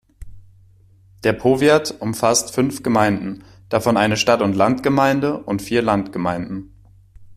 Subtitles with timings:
[1.23, 6.73] Der Powiat umfasst fünf Gemeinden, davon eine Stadt- und Landgemeinde und vier Landgemeinden.